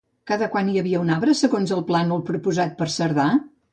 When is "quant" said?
0.53-0.69